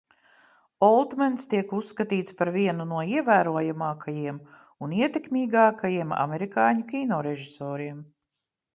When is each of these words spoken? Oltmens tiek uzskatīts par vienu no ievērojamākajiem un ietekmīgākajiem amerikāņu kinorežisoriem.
Oltmens 0.85 1.45
tiek 1.51 1.75
uzskatīts 1.79 2.37
par 2.39 2.51
vienu 2.55 2.87
no 2.95 3.03
ievērojamākajiem 3.19 4.41
un 4.89 4.99
ietekmīgākajiem 5.05 6.19
amerikāņu 6.27 6.91
kinorežisoriem. 6.93 8.07